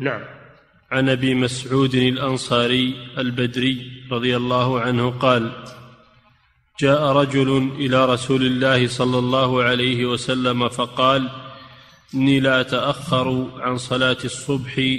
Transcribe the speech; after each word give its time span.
نعم. 0.00 0.20
عن 0.90 1.08
أبي 1.08 1.34
مسعود 1.34 1.94
الأنصاري 1.94 2.94
البدري 3.18 3.90
رضي 4.10 4.36
الله 4.36 4.80
عنه 4.80 5.10
قال 5.10 5.52
جاء 6.80 7.02
رجل 7.02 7.70
إلى 7.76 8.06
رسول 8.06 8.46
الله 8.46 8.86
صلى 8.86 9.18
الله 9.18 9.62
عليه 9.62 10.06
وسلم 10.06 10.68
فقال 10.68 11.30
إني 12.14 12.40
لا 12.40 12.60
أتأخر 12.60 13.50
عن 13.60 13.76
صلاة 13.76 14.16
الصبح 14.24 14.98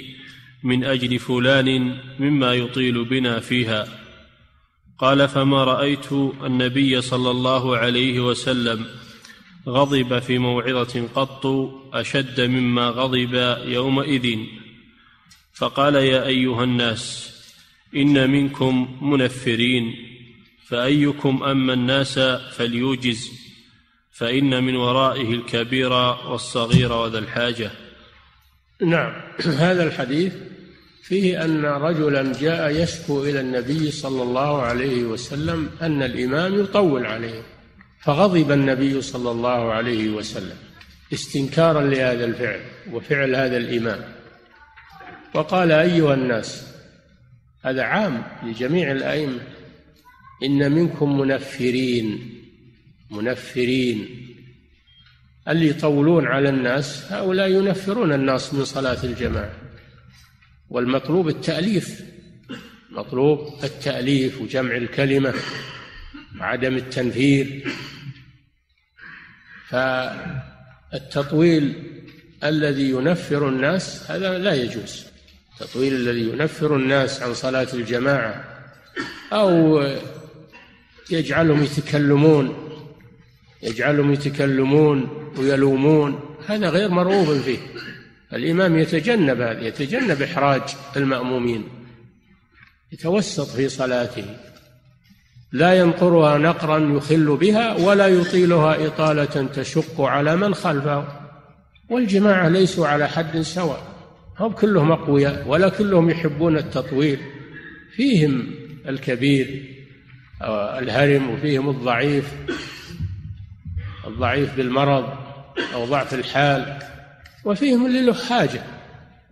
من 0.63 0.83
أجل 0.83 1.19
فلان 1.19 1.97
مما 2.19 2.53
يطيل 2.53 3.05
بنا 3.05 3.39
فيها. 3.39 3.87
قال 4.97 5.27
فما 5.27 5.63
رأيت 5.63 6.11
النبي 6.43 7.01
صلى 7.01 7.31
الله 7.31 7.77
عليه 7.77 8.19
وسلم 8.19 8.85
غضب 9.67 10.19
في 10.19 10.37
موعظة 10.37 11.07
قط 11.15 11.45
أشد 11.93 12.41
مما 12.41 12.89
غضب 12.89 13.57
يومئذ. 13.65 14.39
فقال 15.59 15.95
يا 15.95 16.25
أيها 16.25 16.63
الناس 16.63 17.31
إن 17.95 18.29
منكم 18.29 18.97
منفرين 19.01 19.95
فأيكم 20.67 21.43
أما 21.43 21.73
الناس 21.73 22.19
فليوجز 22.55 23.31
فإن 24.11 24.63
من 24.63 24.75
ورائه 24.75 25.33
الكبير 25.33 25.91
والصغير 26.29 26.91
وذا 26.91 27.19
الحاجة. 27.19 27.71
نعم. 28.81 29.13
هذا 29.65 29.83
الحديث 29.83 30.33
فيه 31.03 31.45
أن 31.45 31.65
رجلا 31.65 32.33
جاء 32.39 32.83
يشكو 32.83 33.23
إلى 33.23 33.41
النبي 33.41 33.91
صلى 33.91 34.23
الله 34.23 34.61
عليه 34.61 35.03
وسلم 35.03 35.69
أن 35.81 36.03
الإمام 36.03 36.59
يطول 36.59 37.05
عليه 37.05 37.43
فغضب 38.03 38.51
النبي 38.51 39.01
صلى 39.01 39.31
الله 39.31 39.73
عليه 39.73 40.09
وسلم 40.09 40.57
استنكارا 41.13 41.81
لهذا 41.81 42.25
الفعل 42.25 42.59
وفعل 42.91 43.35
هذا 43.35 43.57
الإمام. 43.57 44.18
وقال 45.33 45.71
أيها 45.71 46.13
الناس 46.13 46.67
هذا 47.65 47.83
عام 47.83 48.23
لجميع 48.43 48.91
الأئمة 48.91 49.39
إن 50.43 50.71
منكم 50.71 51.19
منفرين 51.19 52.35
منفرين. 53.11 54.25
اللي 55.47 55.67
يطولون 55.67 56.27
على 56.27 56.49
الناس 56.49 57.11
هؤلاء 57.11 57.49
ينفرون 57.49 58.13
الناس 58.13 58.53
من 58.53 58.65
صلاة 58.65 59.03
الجماعة. 59.03 59.51
والمطلوب 60.69 61.27
التأليف 61.27 62.03
مطلوب 62.89 63.63
التأليف 63.63 64.41
وجمع 64.41 64.75
الكلمة 64.75 65.33
وعدم 66.39 66.75
التنفير. 66.75 67.67
فالتطويل 70.91 71.73
الذي 72.43 72.89
ينفر 72.89 73.49
الناس 73.49 74.11
هذا 74.11 74.37
لا 74.37 74.53
يجوز. 74.53 75.05
التطويل 75.61 75.93
الذي 75.93 76.29
ينفر 76.29 76.75
الناس 76.75 77.23
عن 77.23 77.33
صلاة 77.33 77.67
الجماعة 77.73 78.43
أو 79.33 79.81
يجعلهم 81.11 81.63
يتكلمون 81.63 82.69
يجعلهم 83.63 84.13
يتكلمون 84.13 85.09
ويلومون 85.37 86.19
هذا 86.47 86.69
غير 86.69 86.89
مرغوب 86.89 87.37
فيه. 87.37 87.57
الإمام 88.33 88.79
يتجنب 88.79 89.41
هذا 89.41 89.61
يتجنب 89.61 90.21
إحراج 90.21 90.61
المأمومين 90.97 91.63
يتوسط 92.91 93.47
في 93.47 93.69
صلاته. 93.69 94.25
لا 95.51 95.73
ينقرها 95.73 96.37
نقرا 96.37 96.97
يخل 96.97 97.37
بها 97.37 97.75
ولا 97.75 98.07
يطيلها 98.07 98.87
إطالة 98.87 99.47
تشق 99.55 100.01
على 100.01 100.35
من 100.35 100.55
خلفه. 100.55 101.07
والجماعة 101.89 102.49
ليسوا 102.49 102.87
على 102.87 103.09
حد 103.09 103.41
سواء. 103.41 103.98
هم 104.39 104.51
كلهم 104.51 104.91
أقوياء 104.91 105.47
ولا 105.47 105.69
كلهم 105.69 106.09
يحبون 106.09 106.57
التطويل. 106.57 107.19
فيهم 107.95 108.51
الكبير 108.87 109.75
الهرم 110.41 111.29
وفيهم 111.29 111.69
الضعيف. 111.69 112.33
الضعيف 114.07 114.55
بالمرض 114.55 115.17
أو 115.73 115.85
ضعف 115.85 116.13
الحال. 116.13 116.79
وفيهم 117.45 117.85
اللي 117.85 118.05
له 118.05 118.13
حاجة 118.13 118.61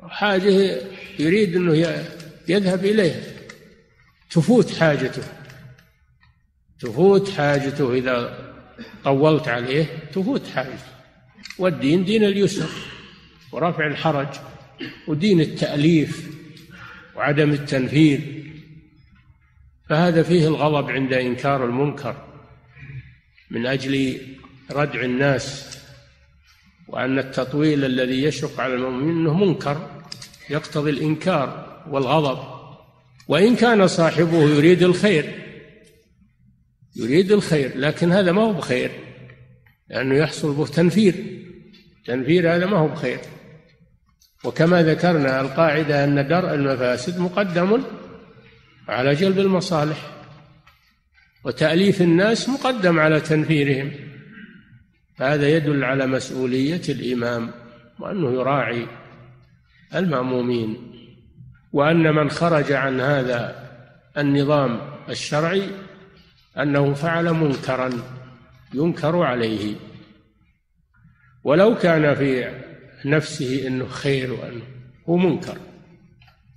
حاجة 0.09 0.81
يريد 1.19 1.55
أنه 1.55 2.03
يذهب 2.47 2.85
إليها. 2.85 3.23
تفوت 4.29 4.75
حاجته. 4.75 5.23
تفوت 6.79 7.29
حاجته. 7.29 7.93
إذا 7.93 8.37
طولت 9.03 9.47
عليه 9.47 9.85
تفوت 10.13 10.47
حاجته. 10.47 10.91
والدين 11.59 12.05
دين 12.05 12.23
اليسر. 12.23 12.69
ورفع 13.51 13.87
الحرج. 13.87 14.27
ودين 15.07 15.41
التأليف 15.41 16.29
وعدم 17.15 17.49
التنفير 17.51 18.43
فهذا 19.89 20.23
فيه 20.23 20.47
الغضب 20.47 20.89
عند 20.89 21.13
إنكار 21.13 21.65
المنكر 21.65 22.15
من 23.51 23.65
أجل 23.65 24.17
ردع 24.71 25.01
الناس 25.01 25.77
وأن 26.87 27.19
التطويل 27.19 27.85
الذي 27.85 28.23
يشق 28.23 28.59
على 28.59 28.73
المؤمنين 28.73 29.09
أنه 29.09 29.45
منكر 29.45 30.01
يقتضي 30.49 30.89
الإنكار 30.89 31.77
والغضب. 31.89 32.57
وإن 33.27 33.55
كان 33.55 33.87
صاحبه 33.87 34.43
يريد 34.43 34.83
الخير 34.83 35.43
يريد 36.95 37.31
الخير 37.31 37.77
لكن 37.77 38.11
هذا 38.11 38.31
ما 38.31 38.41
هو 38.41 38.53
بخير 38.53 38.91
لأنه 39.89 40.15
يحصل 40.15 40.53
به 40.53 40.67
تنفير. 40.67 41.15
تنفير 42.05 42.55
هذا 42.55 42.65
ما 42.65 42.77
هو 42.77 42.87
بخير. 42.87 43.19
وكما 44.43 44.83
ذكرنا 44.83 45.41
القاعدة 45.41 46.03
أن 46.03 46.27
درء 46.27 46.53
المفاسد 46.53 47.19
مقدم 47.19 47.83
على 48.87 49.13
جلب 49.13 49.39
المصالح 49.39 49.97
وتأليف 51.43 52.01
الناس 52.01 52.49
مقدم 52.49 52.99
على 52.99 53.19
تنفيرهم. 53.19 53.91
فهذا 55.17 55.49
يدل 55.49 55.83
على 55.83 56.07
مسؤولية 56.07 56.81
الإمام 56.89 57.51
وأنه 57.99 58.31
يراعي 58.31 58.87
المأمومين. 59.95 60.77
وأن 61.73 62.15
من 62.15 62.29
خرج 62.29 62.71
عن 62.71 62.99
هذا 62.99 63.69
النظام 64.17 64.81
الشرعي 65.09 65.69
أنه 66.57 66.93
فعل 66.93 67.33
منكرا 67.33 67.89
ينكر 68.73 69.23
عليه. 69.23 69.75
ولو 71.43 71.75
كان 71.77 72.15
في 72.15 72.47
نفسه 73.05 73.67
إنه 73.67 73.87
خير 73.87 74.33
وأنه 74.33 74.63
هو 75.09 75.17
منكر 75.17 75.57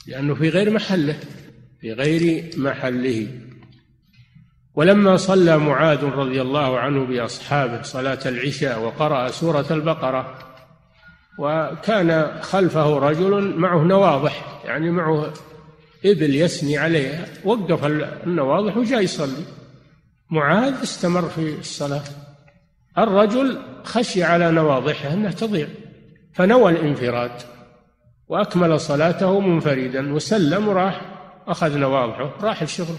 لأنه 0.06 0.34
في 0.34 0.48
غير 0.48 0.70
محله 0.70 1.16
في 1.80 1.92
غير 1.92 2.50
محله. 2.56 3.28
ولما 4.74 5.16
صلى 5.16 5.58
معاذ 5.58 6.04
رضي 6.04 6.40
الله 6.40 6.78
عنه 6.78 7.04
بأصحابه 7.04 7.82
صلاة 7.82 8.18
العشاء 8.26 8.80
وقرأ 8.80 9.28
سورة 9.28 9.66
البقرة 9.70 10.38
وكان 11.38 12.40
خلفه 12.40 12.98
رجل 12.98 13.56
معه 13.56 13.82
نواضح 13.82 14.62
يعني 14.64 14.90
معه 14.90 15.32
إبل 16.04 16.34
يسني 16.34 16.78
عليها 16.78 17.26
وقف 17.44 17.84
النواضح 18.26 18.76
وجاء 18.76 19.02
يصلي. 19.02 19.44
معاذ 20.30 20.82
استمر 20.82 21.28
في 21.28 21.58
الصلاة. 21.58 22.04
الرجل 22.98 23.58
خشي 23.84 24.22
على 24.22 24.50
نواضحه 24.50 25.12
انها 25.12 25.30
تضيع. 25.30 25.68
فنوى 26.34 26.72
الانفراد 26.72 27.30
وأكمل 28.28 28.80
صلاته 28.80 29.40
منفردا 29.40 30.12
وسلم 30.12 30.68
وراح 30.68 31.00
أخذ 31.46 31.78
نواضحه 31.78 32.32
راح 32.40 32.62
الشغل. 32.62 32.96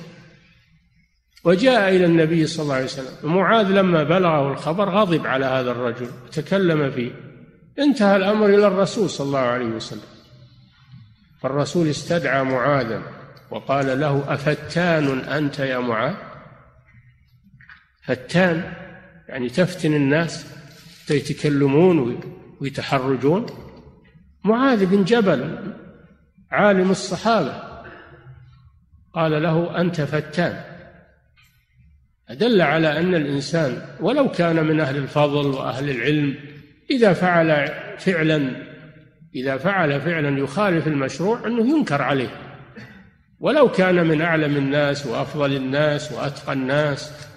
وجاء 1.44 1.96
إلى 1.96 2.06
النبي 2.06 2.48
صلى 2.48 2.64
الله 2.64 2.76
عليه 2.76 2.86
وسلم. 2.86 3.32
معاذ 3.36 3.68
لما 3.68 4.04
بلغه 4.04 4.52
الخبر 4.52 4.90
غضب 4.90 5.28
على 5.28 5.46
هذا 5.46 5.72
الرجل 5.72 6.08
تكلم 6.32 6.92
فيه. 6.92 7.12
انتهى 7.80 8.16
الأمر 8.16 8.46
إلى 8.46 8.68
الرسول 8.68 9.10
صلى 9.10 9.28
الله 9.28 9.40
عليه 9.40 9.66
وسلم. 9.66 10.02
فالرسول 11.42 11.88
استدعى 11.88 12.44
معاذا 12.44 13.02
وقال 13.52 14.00
له 14.00 14.34
أفتان 14.34 15.20
أنت 15.20 15.60
يا 15.60 15.80
معاذ؟ 15.80 16.16
فتان 18.04 18.74
يعني 19.28 19.50
تفتن 19.50 19.94
الناس 19.94 20.46
يتكلمون 21.10 22.20
ويتحرجون. 22.62 23.46
معاذ 24.44 24.86
بن 24.86 25.04
جبل 25.04 25.74
عالم 26.52 26.92
الصحابة 26.92 27.64
قال 29.14 29.44
له 29.44 29.82
أنت 29.82 30.02
فتان. 30.02 30.64
أدل 32.30 32.62
على 32.62 33.00
أن 33.00 33.16
الإنسان 33.16 33.82
ولو 34.00 34.32
كان 34.32 34.66
من 34.66 34.80
أهل 34.80 34.98
الفضل 34.98 35.48
وأهل 35.48 35.90
العلم 35.90 36.36
إذا 36.92 37.14
فعل 37.14 37.72
فعلا 37.98 38.52
إذا 39.36 39.58
فعل 39.58 40.02
فعلا 40.02 40.40
يخالف 40.40 40.88
المشروع 40.88 41.48
أنه 41.48 41.78
ينكر 41.78 42.02
عليه. 42.02 42.30
ولو 43.40 43.72
كان 43.72 44.08
من 44.08 44.22
أعلم 44.22 44.58
الناس 44.58 45.06
وأفضل 45.06 45.56
الناس 45.56 46.12
وأتقى 46.12 46.54
الناس. 46.54 47.28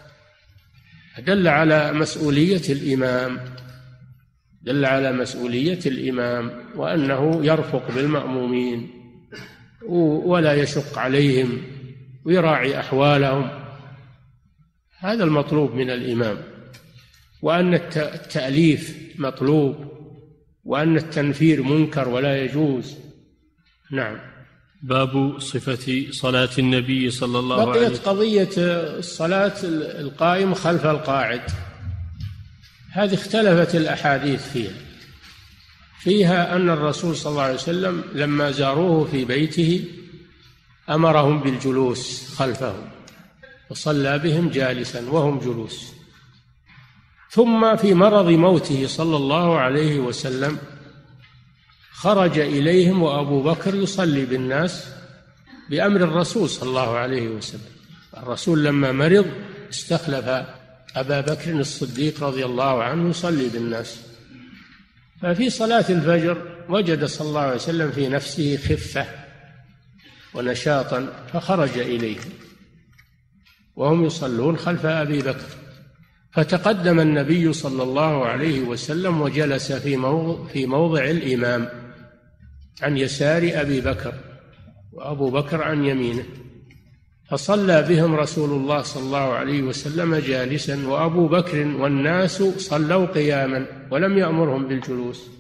دل 1.19 1.49
على 1.49 1.93
مسؤولية 1.93 2.63
الإمام. 2.69 3.41
دل 4.65 4.85
على 4.85 5.13
مسؤولية 5.13 5.79
الإمام 5.87 6.53
وأنه 6.77 7.47
يرفق 7.47 7.91
بالمأمومين 7.95 8.91
ولا 10.25 10.55
يشق 10.55 10.99
عليهم 10.99 11.63
ويراعي 12.25 12.81
أحوالهم. 12.81 13.51
هذا 14.99 15.25
المطلوب 15.25 15.75
من 15.75 15.91
الإمام. 15.91 16.37
وأن 17.43 17.75
التأليف 17.97 18.97
مطلوب 19.19 19.77
وأن 20.65 20.97
التنفير 20.97 21.63
منكر 21.63 22.09
ولا 22.09 22.45
يجوز. 22.45 22.97
نعم. 23.93 24.17
باب 24.83 25.39
صفة 25.39 26.05
صلاة 26.11 26.49
النبي 26.59 27.11
صلى 27.11 27.39
الله 27.39 27.61
عليه 27.61 27.71
وسلم 27.71 27.89
بقيت 27.89 28.09
قضية 28.09 28.55
الصلاة 28.99 29.55
القائم 30.01 30.55
خلف 30.55 30.87
القاعد. 30.87 31.43
هذه 32.95 33.15
اختلفت 33.15 33.75
الأحاديث 33.75 34.49
فيها. 34.53 34.73
فيها 36.01 36.57
أن 36.57 36.71
الرسول 36.71 37.17
صلى 37.17 37.31
الله 37.31 37.43
عليه 37.43 37.55
وسلم 37.55 38.05
لما 38.13 38.51
زاروه 38.51 39.05
في 39.05 39.25
بيته 39.25 39.85
أمرهم 40.91 41.41
بالجلوس 41.41 42.35
خلفه 42.37 42.75
وصلى 43.71 44.19
بهم 44.19 44.49
جالسا 44.49 45.11
وهم 45.11 45.39
جلوس. 45.39 45.93
ثم 47.31 47.77
في 47.77 47.95
مرض 47.95 48.29
موته 48.29 48.87
صلى 48.87 49.17
الله 49.17 49.59
عليه 49.59 49.99
وسلم 49.99 50.59
خرج 51.93 52.39
إليهم 52.39 53.03
وأبو 53.03 53.43
بكر 53.43 53.75
يصلي 53.75 54.25
بالناس 54.25 54.87
بأمر 55.71 56.05
الرسول 56.05 56.49
صلى 56.51 56.69
الله 56.69 56.97
عليه 56.97 57.29
وسلم. 57.29 57.75
الرسول 58.17 58.65
لما 58.65 58.93
مرض 58.93 59.27
استخلف 59.71 60.47
أبا 60.97 61.21
بكر 61.21 61.51
الصديق 61.51 62.25
رضي 62.25 62.45
الله 62.45 62.83
عنه 62.83 63.11
يصلي 63.11 63.49
بالناس. 63.49 64.01
ففي 65.23 65.51
صلاة 65.51 65.85
الفجر 65.91 66.65
وجد 66.69 67.05
صلى 67.05 67.29
الله 67.29 67.41
عليه 67.41 67.55
وسلم 67.55 67.91
في 67.91 68.09
نفسه 68.09 68.57
خفة 68.57 69.07
ونشاطا 70.35 71.27
فخرج 71.33 71.79
إليهم 71.79 72.31
وهم 73.77 74.05
يصلون 74.05 74.57
خلف 74.57 74.87
أبي 74.87 75.19
بكر. 75.19 75.47
فتقدم 76.33 77.01
النبي 77.01 77.53
صلى 77.53 77.83
الله 77.83 78.27
عليه 78.27 78.61
وسلم 78.61 79.21
وجلس 79.21 79.73
في 79.73 79.97
موضع, 79.97 80.49
في 80.53 80.67
موضع 80.67 81.05
الإمام 81.05 81.69
عن 82.83 82.99
يسار 82.99 83.51
أبي 83.55 83.81
بكر 83.81 84.15
وأبو 84.93 85.31
بكر 85.31 85.63
عن 85.63 85.85
يمينه. 85.85 86.25
فصلى 87.31 87.83
بهم 87.83 88.15
رسول 88.15 88.51
الله 88.51 88.83
صلى 88.83 89.03
الله 89.03 89.33
عليه 89.33 89.63
وسلم 89.63 90.15
جالسا 90.15 90.89
وأبو 90.89 91.29
بكر 91.29 91.67
والناس 91.67 92.43
صلوا 92.43 93.07
قياما 93.07 93.67
ولم 93.91 94.19
يأمرهم 94.19 94.69
بالجلوس. 94.69 95.31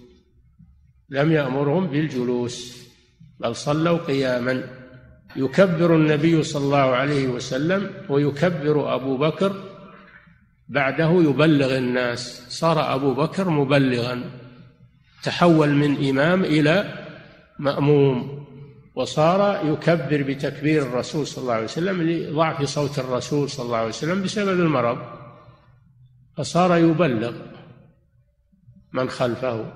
لم 1.10 1.32
يأمرهم 1.32 1.86
بالجلوس 1.86 2.86
بل 3.40 3.56
صلوا 3.56 3.98
قياما. 3.98 4.62
يكبر 5.36 5.96
النبي 5.96 6.42
صلى 6.42 6.64
الله 6.64 6.78
عليه 6.78 7.28
وسلم 7.28 7.90
ويكبر 8.08 8.94
أبو 8.94 9.16
بكر. 9.16 9.52
بعده 10.68 11.10
يبلغ 11.22 11.78
الناس. 11.78 12.46
صار 12.48 12.94
أبو 12.94 13.14
بكر 13.14 13.48
مبلغا. 13.48 14.24
تحول 15.22 15.70
من 15.70 16.08
إمام 16.08 16.44
إلى 16.44 17.04
مأموم. 17.58 18.44
وصار 18.94 19.66
يكبر 19.72 20.22
بتكبير 20.22 20.82
الرسول 20.82 21.26
صلى 21.26 21.42
الله 21.42 21.54
عليه 21.54 21.64
وسلم 21.64 22.02
لضعف 22.02 22.62
صوت 22.62 22.98
الرسول 22.98 23.50
صلى 23.50 23.66
الله 23.66 23.76
عليه 23.76 23.88
وسلم 23.88 24.22
بسبب 24.22 24.60
المرض 24.60 24.98
فصار 26.36 26.76
يبلغ 26.76 27.32
من 28.92 29.10
خلفه. 29.10 29.72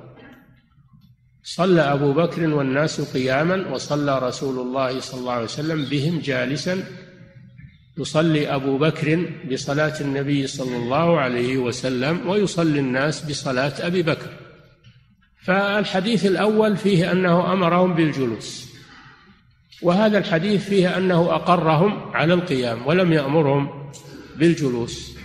صلى 1.43 1.81
أبو 1.81 2.13
بكر 2.13 2.55
والناس 2.55 3.01
قياما 3.01 3.71
وصلى 3.71 4.19
رسول 4.19 4.67
الله 4.67 5.01
صلى 5.01 5.21
الله 5.21 5.33
عليه 5.33 5.45
وسلم 5.45 5.85
بهم 5.85 6.19
جالسا 6.19 6.85
يصلي 7.99 8.55
أبو 8.55 8.79
بكر 8.79 9.31
بصلاة 9.53 10.01
النبي 10.01 10.47
صلى 10.47 10.77
الله 10.77 11.21
عليه 11.21 11.59
وسلم 11.59 12.29
ويصلي 12.29 12.81
الناس 12.81 13.25
بصلاة 13.31 13.87
أبي 13.87 14.03
بكر. 14.03 14.31
فالحديث 15.43 16.27
الأول 16.27 16.77
فيه 16.77 17.13
أنه 17.13 17.53
أمرهم 17.53 17.95
بالجلوس. 17.95 18.68
وهذا 19.83 20.19
الحديث 20.19 20.69
فيه 20.69 20.99
أنه 20.99 21.35
أقرهم 21.35 22.17
على 22.17 22.35
القيام 22.35 22.87
ولم 22.87 23.13
يأمرهم 23.13 23.91
بالجلوس. 24.37 25.19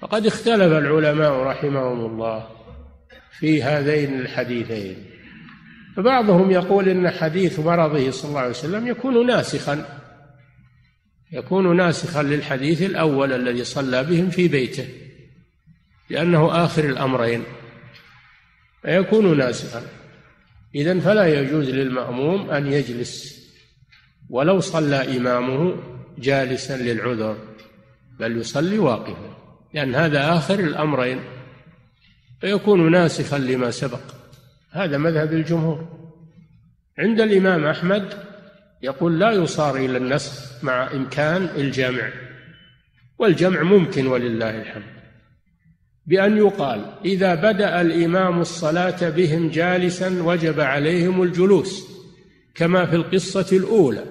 فقد 0.00 0.26
اختلف 0.26 0.72
العلماء 0.72 1.32
رحمهم 1.32 2.06
الله 2.06 2.46
في 3.38 3.62
هذين 3.62 4.20
الحديثين. 4.20 4.96
فبعضهم 5.96 6.50
يقول 6.50 6.88
إن 6.88 7.10
حديث 7.10 7.60
مرضه 7.60 8.10
صلى 8.10 8.28
الله 8.28 8.40
عليه 8.40 8.50
وسلم 8.50 8.86
يكون 8.86 9.26
ناسخا 9.26 10.02
يكون 11.32 11.76
ناسخا 11.76 12.22
للحديث 12.22 12.82
الأول 12.82 13.32
الذي 13.32 13.64
صلى 13.64 14.04
بهم 14.04 14.30
في 14.30 14.48
بيته 14.48 14.88
لأنه 16.10 16.64
آخر 16.64 16.84
الأمرين 16.84 17.44
فيكون 18.82 19.38
ناسخا. 19.38 19.82
اذا 20.74 21.00
فلا 21.00 21.40
يجوز 21.40 21.70
للمأموم 21.70 22.50
أن 22.50 22.72
يجلس 22.72 23.42
ولو 24.30 24.60
صلى 24.60 25.16
إمامه 25.16 25.76
جالسا 26.18 26.76
للعذر 26.76 27.36
بل 28.18 28.36
يصلي 28.36 28.78
واقفا 28.78 29.36
لأن 29.74 29.94
هذا 29.94 30.32
آخر 30.32 30.60
الأمرين 30.60 31.20
فيكون 32.40 32.90
ناسخا 32.90 33.38
لما 33.38 33.70
سبق. 33.70 34.00
هذا 34.70 34.98
مذهب 34.98 35.32
الجمهور. 35.32 35.88
عند 36.98 37.20
الإمام 37.20 37.64
أحمد 37.64 38.14
يقول 38.82 39.20
لا 39.20 39.30
يصار 39.30 39.76
إلى 39.76 39.98
النسخ 39.98 40.64
مع 40.64 40.92
إمكان 40.92 41.44
الجمع 41.56 42.10
والجمع 43.18 43.62
ممكن 43.62 44.06
ولله 44.06 44.62
الحمد. 44.62 45.01
بأن 46.06 46.36
يقال 46.36 46.84
إذا 47.04 47.34
بدأ 47.34 47.80
الإمام 47.80 48.40
الصلاة 48.40 49.10
بهم 49.10 49.48
جالسا 49.48 50.22
وجب 50.22 50.60
عليهم 50.60 51.22
الجلوس 51.22 51.86
كما 52.54 52.86
في 52.86 52.96
القصة 52.96 53.56
الأولى. 53.56 54.04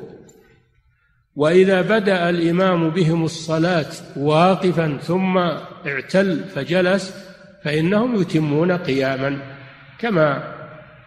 وإذا 1.36 1.82
بدأ 1.82 2.30
الإمام 2.30 2.90
بهم 2.90 3.24
الصلاة 3.24 3.92
واقفا 4.18 4.98
ثم 4.98 5.38
اعتل 5.38 6.44
فجلس 6.44 7.16
فإنهم 7.64 8.22
يتمون 8.22 8.72
قياما 8.72 9.56
كما 10.00 10.54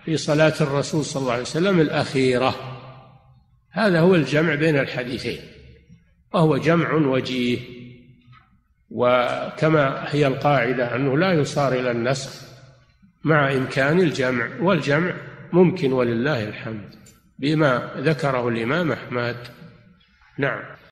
في 0.05 0.17
صلاة 0.17 0.55
الرسول 0.61 1.05
صلى 1.05 1.21
الله 1.21 1.33
عليه 1.33 1.43
وسلم 1.43 1.81
الأخيرة. 1.81 2.55
هذا 3.71 4.01
هو 4.01 4.15
الجمع 4.15 4.55
بين 4.55 4.79
الحديثين 4.79 5.39
وهو 6.33 6.57
جمع 6.57 6.93
وجيه. 6.93 7.84
وكما 8.95 10.05
هي 10.09 10.27
القاعدة 10.27 10.97
أنه 10.97 11.19
لا 11.19 11.33
يصار 11.33 11.73
إلى 11.73 11.91
النسخ 11.91 12.31
مع 13.25 13.53
إمكان 13.53 14.01
الجمع 14.01 14.49
والجمع 14.61 15.15
ممكن 15.53 15.93
ولله 15.93 16.49
الحمد 16.49 16.95
بما 17.39 17.91
ذكره 17.97 18.49
الإمام 18.49 18.93
أحمد. 18.93 19.37
نعم. 20.39 20.63